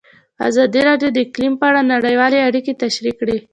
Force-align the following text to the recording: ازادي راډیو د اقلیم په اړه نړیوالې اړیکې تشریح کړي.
ازادي 0.49 0.81
راډیو 0.89 1.09
د 1.13 1.17
اقلیم 1.25 1.53
په 1.59 1.65
اړه 1.69 1.81
نړیوالې 1.93 2.39
اړیکې 2.47 2.73
تشریح 2.83 3.13
کړي. 3.19 3.37